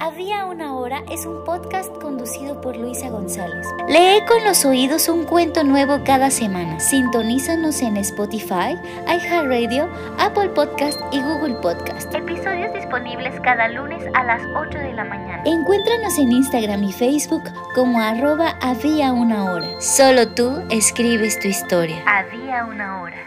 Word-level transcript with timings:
Había 0.00 0.44
una 0.44 0.74
hora 0.74 1.02
es 1.10 1.26
un 1.26 1.42
podcast 1.42 1.92
conducido 2.00 2.60
por 2.60 2.76
Luisa 2.76 3.10
González. 3.10 3.66
Lee 3.88 4.24
con 4.28 4.44
los 4.44 4.64
oídos 4.64 5.08
un 5.08 5.24
cuento 5.24 5.64
nuevo 5.64 5.98
cada 6.04 6.30
semana. 6.30 6.78
Sintonízanos 6.78 7.82
en 7.82 7.96
Spotify, 7.96 8.76
iHeartRadio, 9.08 9.88
Apple 10.20 10.50
Podcast 10.50 11.00
y 11.10 11.20
Google 11.20 11.56
Podcast. 11.56 12.14
Episodios 12.14 12.72
disponibles 12.74 13.40
cada 13.40 13.66
lunes 13.66 14.04
a 14.14 14.22
las 14.22 14.40
8 14.54 14.78
de 14.78 14.92
la 14.92 15.02
mañana. 15.02 15.42
Encuéntranos 15.44 16.16
en 16.16 16.30
Instagram 16.30 16.84
y 16.84 16.92
Facebook 16.92 17.42
como 17.74 18.00
arroba 18.00 18.56
había 18.62 19.12
una 19.12 19.50
hora. 19.50 19.80
Solo 19.80 20.28
tú 20.28 20.62
escribes 20.70 21.40
tu 21.40 21.48
historia. 21.48 22.04
Había 22.06 22.66
una 22.66 23.02
hora. 23.02 23.18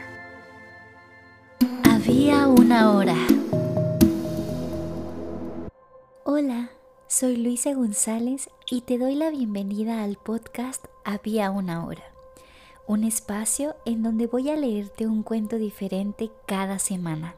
Había 1.84 2.48
una 2.48 2.92
hora. 2.92 3.16
Hola, 6.44 6.72
soy 7.06 7.38
Luisa 7.38 7.72
González 7.76 8.50
y 8.68 8.82
te 8.82 8.98
doy 8.98 9.14
la 9.14 9.30
bienvenida 9.30 10.04
al 10.04 10.16
podcast 10.16 10.84
Había 11.06 11.52
una 11.52 11.86
hora, 11.86 12.02
un 12.88 13.04
espacio 13.04 13.76
en 13.86 14.02
donde 14.02 14.26
voy 14.26 14.50
a 14.50 14.56
leerte 14.56 15.06
un 15.06 15.22
cuento 15.22 15.58
diferente 15.58 16.32
cada 16.48 16.80
semana. 16.80 17.36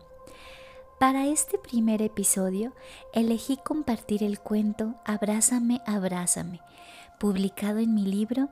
Para 1.02 1.26
este 1.26 1.58
primer 1.58 2.02
episodio 2.02 2.72
elegí 3.12 3.58
compartir 3.58 4.24
el 4.24 4.40
cuento 4.40 4.96
Abrázame, 5.04 5.82
abrázame, 5.86 6.62
publicado 7.20 7.80
en 7.80 7.94
mi 7.94 8.06
libro 8.06 8.48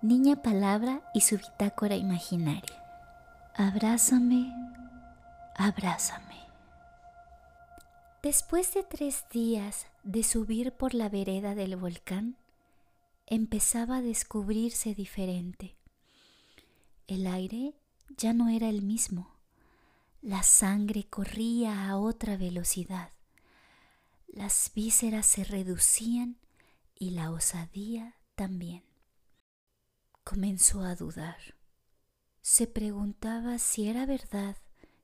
Niña 0.00 0.42
Palabra 0.42 1.00
y 1.14 1.20
su 1.20 1.36
bitácora 1.36 1.94
imaginaria. 1.94 2.82
Abrázame, 3.54 4.52
abrázame. 5.54 6.31
Después 8.22 8.72
de 8.72 8.84
tres 8.84 9.24
días 9.32 9.86
de 10.04 10.22
subir 10.22 10.70
por 10.76 10.94
la 10.94 11.08
vereda 11.08 11.56
del 11.56 11.74
volcán, 11.74 12.36
empezaba 13.26 13.96
a 13.96 14.00
descubrirse 14.00 14.94
diferente. 14.94 15.76
El 17.08 17.26
aire 17.26 17.74
ya 18.16 18.32
no 18.32 18.48
era 18.48 18.68
el 18.68 18.82
mismo. 18.82 19.34
La 20.20 20.44
sangre 20.44 21.02
corría 21.02 21.88
a 21.88 21.98
otra 21.98 22.36
velocidad. 22.36 23.10
Las 24.28 24.70
vísceras 24.72 25.26
se 25.26 25.42
reducían 25.42 26.38
y 26.94 27.10
la 27.10 27.32
osadía 27.32 28.14
también. 28.36 28.84
Comenzó 30.22 30.82
a 30.82 30.94
dudar. 30.94 31.56
Se 32.40 32.68
preguntaba 32.68 33.58
si 33.58 33.88
era 33.88 34.06
verdad 34.06 34.56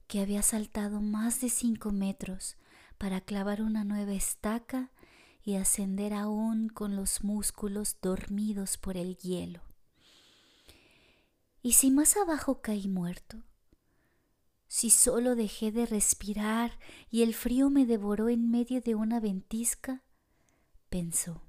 que 0.06 0.20
había 0.20 0.42
saltado 0.42 1.00
más 1.00 1.40
de 1.40 1.48
cinco 1.48 1.90
metros 1.90 2.56
para 2.98 3.20
clavar 3.20 3.62
una 3.62 3.84
nueva 3.84 4.12
estaca 4.12 4.90
y 5.42 5.54
ascender 5.54 6.12
aún 6.12 6.68
con 6.68 6.96
los 6.96 7.24
músculos 7.24 7.96
dormidos 8.02 8.76
por 8.76 8.96
el 8.96 9.16
hielo. 9.16 9.62
¿Y 11.62 11.72
si 11.72 11.90
más 11.90 12.16
abajo 12.16 12.60
caí 12.60 12.88
muerto? 12.88 13.42
Si 14.66 14.90
solo 14.90 15.34
dejé 15.34 15.72
de 15.72 15.86
respirar 15.86 16.78
y 17.10 17.22
el 17.22 17.34
frío 17.34 17.70
me 17.70 17.86
devoró 17.86 18.28
en 18.28 18.50
medio 18.50 18.82
de 18.82 18.94
una 18.94 19.20
ventisca, 19.20 20.04
pensó. 20.90 21.42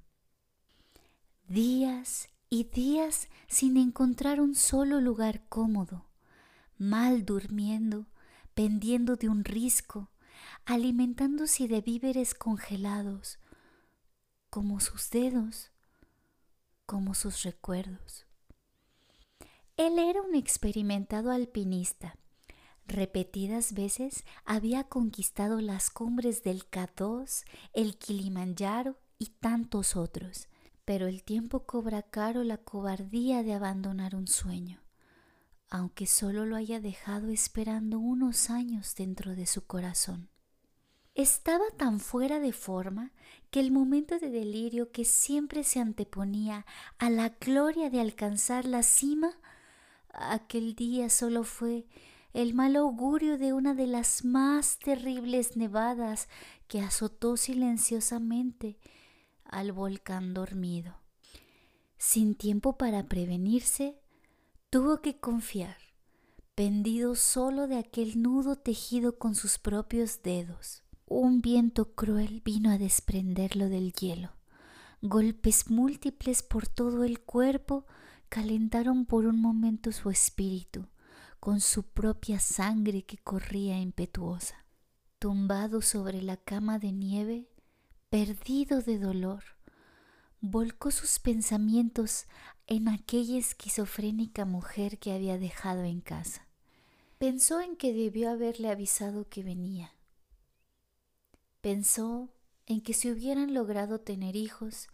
Días 1.48 2.30
y 2.50 2.64
días 2.64 3.28
sin 3.48 3.76
encontrar 3.76 4.40
un 4.40 4.56
solo 4.56 5.02
lugar 5.02 5.44
cómodo, 5.50 6.06
mal 6.78 7.26
durmiendo, 7.26 8.08
pendiendo 8.54 9.18
de 9.18 9.28
un 9.28 9.44
risco, 9.44 10.10
alimentándose 10.66 11.68
de 11.68 11.82
víveres 11.82 12.34
congelados, 12.34 13.40
como 14.50 14.80
sus 14.80 15.10
dedos, 15.10 15.72
como 16.86 17.14
sus 17.14 17.44
recuerdos. 17.44 18.26
Él 19.78 19.98
era 19.98 20.22
un 20.22 20.36
experimentado 20.36 21.32
alpinista. 21.32 22.16
Repetidas 22.86 23.74
veces 23.74 24.26
había 24.44 24.84
conquistado 24.84 25.62
las 25.62 25.90
cumbres 25.90 26.44
del 26.44 26.70
K2, 26.70 27.46
el 27.74 27.98
Kilimanjaro 27.98 28.98
y 29.20 29.28
tantos 29.40 29.96
otros, 29.96 30.50
pero 30.86 31.08
el 31.08 31.24
tiempo 31.24 31.66
cobra 31.66 32.02
caro 32.02 32.44
la 32.44 32.58
cobardía 32.58 33.44
de 33.44 33.54
abandonar 33.54 34.16
un 34.16 34.28
sueño, 34.28 34.82
aunque 35.70 36.06
solo 36.08 36.46
lo 36.46 36.56
haya 36.56 36.80
dejado 36.80 37.30
esperando 37.30 38.00
unos 38.00 38.50
años 38.50 38.96
dentro 38.96 39.36
de 39.36 39.46
su 39.46 39.66
corazón. 39.66 40.30
Estaba 41.16 41.66
tan 41.78 42.00
fuera 42.00 42.40
de 42.40 42.54
forma 42.54 43.12
que 43.52 43.60
el 43.60 43.72
momento 43.72 44.20
de 44.20 44.30
delirio 44.30 44.92
que 44.92 45.06
siempre 45.06 45.64
se 45.64 45.80
anteponía 45.80 46.66
a 46.98 47.10
la 47.10 47.30
gloria 47.30 47.90
de 47.90 48.00
alcanzar 48.00 48.66
la 48.66 48.84
cima, 48.84 49.38
aquel 50.14 50.76
día 50.76 51.10
solo 51.10 51.44
fue 51.44 51.88
el 52.34 52.54
mal 52.54 52.76
augurio 52.76 53.38
de 53.38 53.54
una 53.54 53.74
de 53.74 53.88
las 53.88 54.24
más 54.24 54.78
terribles 54.80 55.58
nevadas 55.58 56.30
que 56.68 56.80
azotó 56.80 57.38
silenciosamente 57.38 58.78
al 59.44 59.72
volcán 59.72 60.34
dormido. 60.34 61.00
Sin 61.98 62.36
tiempo 62.36 62.78
para 62.78 63.08
prevenirse, 63.08 64.00
tuvo 64.70 65.02
que 65.02 65.20
confiar, 65.20 65.78
pendido 66.54 67.16
solo 67.16 67.68
de 67.68 67.78
aquel 67.78 68.22
nudo 68.22 68.56
tejido 68.56 69.18
con 69.18 69.34
sus 69.34 69.58
propios 69.58 70.22
dedos. 70.22 70.84
Un 71.08 71.42
viento 71.42 71.96
cruel 71.96 72.42
vino 72.46 72.70
a 72.70 72.78
desprenderlo 72.78 73.68
del 73.68 73.94
hielo. 73.94 74.30
Golpes 75.02 75.72
múltiples 75.72 76.44
por 76.44 76.68
todo 76.68 77.04
el 77.04 77.20
cuerpo 77.20 77.88
calentaron 78.30 79.06
por 79.06 79.26
un 79.26 79.42
momento 79.42 79.92
su 79.92 80.12
espíritu 80.12 80.86
con 81.40 81.62
su 81.62 81.84
propia 81.84 82.40
sangre 82.40 83.04
que 83.04 83.18
corría 83.18 83.80
impetuosa. 83.80 84.66
Tumbado 85.20 85.82
sobre 85.82 86.22
la 86.22 86.38
cama 86.38 86.80
de 86.80 86.92
nieve, 86.92 87.50
perdido 88.10 88.82
de 88.82 89.00
dolor, 89.00 89.44
volcó 90.42 90.92
sus 90.92 91.20
pensamientos 91.20 92.26
en 92.68 92.88
aquella 92.88 93.38
esquizofrénica 93.38 94.46
mujer 94.46 95.00
que 95.00 95.14
había 95.14 95.38
dejado 95.38 95.84
en 95.84 96.02
casa. 96.02 96.48
Pensó 97.18 97.62
en 97.62 97.76
que 97.76 97.94
debió 97.94 98.30
haberle 98.30 98.70
avisado 98.70 99.28
que 99.28 99.44
venía 99.44 99.94
Pensó 101.62 102.30
en 102.68 102.80
que 102.80 102.94
si 102.94 103.12
hubieran 103.12 103.54
logrado 103.54 104.00
tener 104.00 104.38
hijos, 104.38 104.88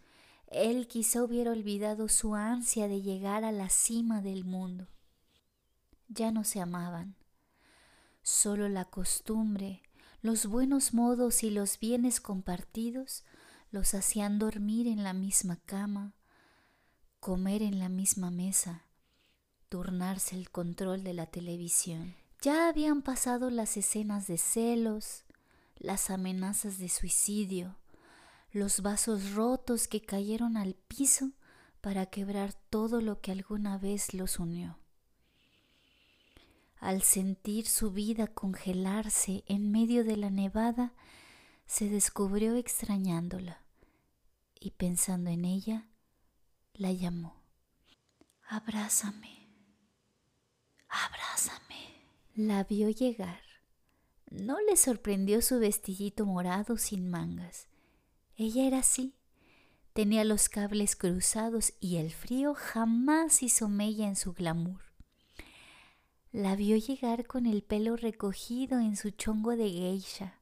él 0.48 0.88
quizá 0.88 1.22
hubiera 1.22 1.52
olvidado 1.52 2.08
su 2.08 2.34
ansia 2.34 2.88
de 2.88 3.02
llegar 3.02 3.44
a 3.44 3.52
la 3.52 3.68
cima 3.68 4.20
del 4.20 4.44
mundo. 4.44 4.88
Ya 6.08 6.32
no 6.32 6.42
se 6.42 6.60
amaban. 6.60 7.14
Solo 8.22 8.68
la 8.68 8.84
costumbre, 8.84 9.82
los 10.22 10.46
buenos 10.46 10.92
modos 10.92 11.44
y 11.44 11.50
los 11.50 11.78
bienes 11.78 12.20
compartidos 12.20 13.24
los 13.70 13.94
hacían 13.94 14.38
dormir 14.38 14.86
en 14.86 15.02
la 15.02 15.12
misma 15.12 15.56
cama, 15.66 16.14
comer 17.20 17.62
en 17.62 17.78
la 17.78 17.88
misma 17.88 18.30
mesa, 18.30 18.84
turnarse 19.68 20.36
el 20.36 20.50
control 20.50 21.02
de 21.02 21.14
la 21.14 21.26
televisión. 21.26 22.14
Ya 22.40 22.68
habían 22.68 23.02
pasado 23.02 23.50
las 23.50 23.76
escenas 23.76 24.26
de 24.26 24.38
celos, 24.38 25.24
las 25.78 26.10
amenazas 26.10 26.78
de 26.78 26.88
suicidio, 26.88 27.76
los 28.52 28.80
vasos 28.80 29.32
rotos 29.32 29.88
que 29.88 30.00
cayeron 30.00 30.56
al 30.56 30.74
piso 30.74 31.32
para 31.80 32.06
quebrar 32.06 32.52
todo 32.70 33.00
lo 33.00 33.20
que 33.20 33.32
alguna 33.32 33.78
vez 33.78 34.14
los 34.14 34.38
unió. 34.38 34.78
Al 36.78 37.02
sentir 37.02 37.66
su 37.66 37.90
vida 37.90 38.26
congelarse 38.26 39.44
en 39.46 39.70
medio 39.70 40.04
de 40.04 40.16
la 40.16 40.30
nevada, 40.30 40.94
se 41.66 41.88
descubrió 41.88 42.54
extrañándola 42.56 43.62
y 44.58 44.70
pensando 44.72 45.30
en 45.30 45.44
ella, 45.44 45.88
la 46.74 46.92
llamó. 46.92 47.42
Abrázame, 48.48 49.48
abrázame. 50.88 51.76
La 52.34 52.64
vio 52.64 52.90
llegar 52.90 53.46
no 54.30 54.60
le 54.60 54.76
sorprendió 54.76 55.40
su 55.40 55.58
vestidito 55.58 56.26
morado 56.26 56.76
sin 56.76 57.08
mangas. 57.08 57.68
Ella 58.36 58.66
era 58.66 58.78
así. 58.78 59.14
Tenía 59.92 60.24
los 60.24 60.48
cables 60.48 60.96
cruzados 60.96 61.72
y 61.80 61.96
el 61.96 62.12
frío 62.12 62.54
jamás 62.54 63.42
hizo 63.42 63.68
mella 63.68 64.06
en 64.06 64.16
su 64.16 64.32
glamour. 64.32 64.82
La 66.32 66.54
vio 66.54 66.76
llegar 66.76 67.26
con 67.26 67.46
el 67.46 67.62
pelo 67.62 67.96
recogido 67.96 68.78
en 68.78 68.96
su 68.96 69.10
chongo 69.10 69.56
de 69.56 69.70
geisha, 69.70 70.38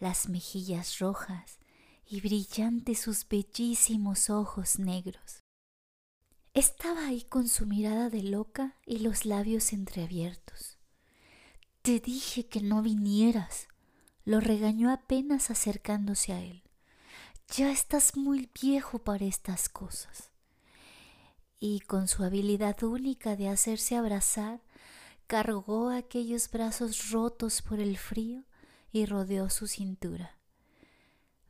las 0.00 0.28
mejillas 0.28 0.98
rojas 0.98 1.58
y 2.06 2.20
brillantes 2.20 3.00
sus 3.00 3.28
bellísimos 3.28 4.30
ojos 4.30 4.78
negros. 4.78 5.44
Estaba 6.54 7.06
ahí 7.06 7.22
con 7.22 7.48
su 7.48 7.66
mirada 7.66 8.08
de 8.08 8.22
loca 8.22 8.76
y 8.86 8.98
los 8.98 9.24
labios 9.24 9.72
entreabiertos. 9.72 10.78
Te 11.82 12.00
dije 12.00 12.46
que 12.46 12.60
no 12.60 12.82
vinieras, 12.82 13.68
lo 14.24 14.40
regañó 14.40 14.90
apenas 14.90 15.50
acercándose 15.50 16.32
a 16.32 16.40
él. 16.40 16.62
ya 17.56 17.70
estás 17.70 18.14
muy 18.14 18.50
viejo 18.60 18.98
para 18.98 19.24
estas 19.24 19.70
cosas. 19.70 20.30
Y 21.58 21.80
con 21.80 22.06
su 22.06 22.22
habilidad 22.22 22.82
única 22.82 23.36
de 23.36 23.48
hacerse 23.48 23.96
abrazar, 23.96 24.60
cargó 25.26 25.88
aquellos 25.90 26.50
brazos 26.50 27.10
rotos 27.10 27.62
por 27.62 27.80
el 27.80 27.96
frío 27.96 28.44
y 28.92 29.06
rodeó 29.06 29.50
su 29.50 29.66
cintura. 29.66 30.38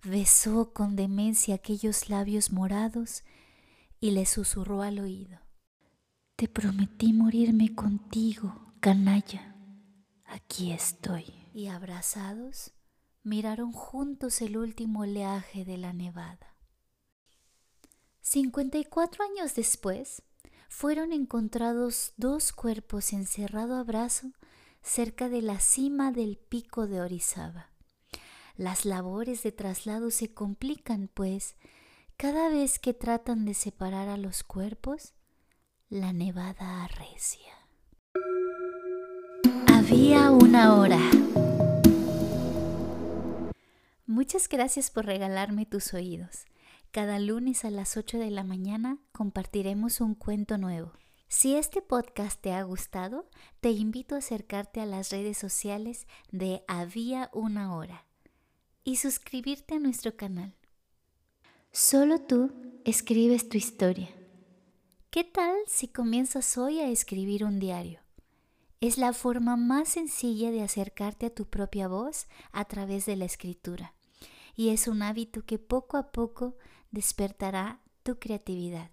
Besó 0.05 0.73
con 0.73 0.97
demencia 0.97 1.57
aquellos 1.57 2.09
labios 2.09 2.53
morados 2.53 3.25
y 4.01 4.13
le 4.13 4.27
susurró 4.27 4.83
al 4.83 5.01
oído. 5.01 5.41
Te 6.37 6.49
prometí 6.49 7.13
morirme 7.13 7.75
contigo, 7.75 8.73
canalla. 8.81 9.57
Aquí 10.25 10.71
estoy. 10.71 11.25
Y 11.53 11.67
abrazados, 11.67 12.73
miraron 13.25 13.73
juntos 13.73 14.41
el 14.41 14.57
último 14.57 15.01
oleaje 15.01 15.65
de 15.65 15.79
la 15.79 15.93
nevada. 15.93 16.55
54 18.21 19.25
años 19.25 19.55
después, 19.55 20.23
fueron 20.69 21.13
encontrados 21.13 22.13
dos 22.17 22.53
cuerpos 22.53 23.13
encerrados 23.13 23.81
a 23.81 23.83
brazo 23.83 24.33
cerca 24.89 25.29
de 25.29 25.43
la 25.43 25.61
cima 25.61 26.13
del 26.13 26.39
pico 26.39 26.87
de 26.87 27.01
Orizaba. 27.01 27.71
Las 28.57 28.87
labores 28.87 29.43
de 29.43 29.53
traslado 29.53 30.11
se 30.11 30.33
complican, 30.33 31.11
pues 31.13 31.57
cada 32.17 32.49
vez 32.49 32.79
que 32.79 32.95
tratan 32.95 33.45
de 33.45 33.55
separar 33.55 34.09
a 34.09 34.17
los 34.17 34.43
cuerpos, 34.43 35.13
la 35.91 36.13
nevada 36.13 36.85
arrecia. 36.85 37.53
Había 39.73 40.31
una 40.31 40.75
hora. 40.75 41.01
Muchas 44.07 44.49
gracias 44.49 44.91
por 44.91 45.05
regalarme 45.05 45.67
tus 45.67 45.93
oídos. 45.93 46.47
Cada 46.91 47.19
lunes 47.19 47.67
a 47.67 47.71
las 47.71 47.97
8 47.99 48.19
de 48.19 48.31
la 48.31 48.43
mañana 48.43 48.99
compartiremos 49.13 50.01
un 50.01 50.15
cuento 50.15 50.57
nuevo. 50.57 50.93
Si 51.31 51.57
este 51.57 51.83
podcast 51.83 52.41
te 52.41 52.55
ha 52.55 52.63
gustado, 52.63 53.29
te 53.61 53.71
invito 53.71 54.15
a 54.15 54.19
acercarte 54.19 54.81
a 54.81 54.87
las 54.87 55.11
redes 55.11 55.37
sociales 55.37 56.07
de 56.33 56.65
Había 56.67 57.29
una 57.35 57.77
hora 57.77 58.07
y 58.83 58.97
suscribirte 58.97 59.75
a 59.75 59.79
nuestro 59.79 60.17
canal. 60.17 60.55
Solo 61.71 62.19
tú 62.19 62.51
escribes 62.87 63.47
tu 63.51 63.59
historia. 63.59 64.09
¿Qué 65.11 65.23
tal 65.23 65.55
si 65.67 65.89
comienzas 65.89 66.57
hoy 66.57 66.81
a 66.81 66.89
escribir 66.89 67.45
un 67.45 67.59
diario? 67.59 68.01
Es 68.81 68.97
la 68.97 69.13
forma 69.13 69.57
más 69.57 69.91
sencilla 69.91 70.51
de 70.51 70.63
acercarte 70.63 71.27
a 71.27 71.35
tu 71.35 71.45
propia 71.45 71.89
voz 71.89 72.27
a 72.53 72.65
través 72.65 73.05
de 73.05 73.17
la 73.17 73.27
escritura 73.27 73.95
y 74.57 74.71
es 74.71 74.89
un 74.89 75.03
hábito 75.03 75.45
que 75.45 75.59
poco 75.59 75.99
a 75.99 76.11
poco 76.11 76.57
despertará 76.91 77.83
tu 78.03 78.19
creatividad. 78.19 78.91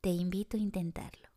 Te 0.00 0.08
invito 0.08 0.56
a 0.56 0.60
intentarlo. 0.60 1.29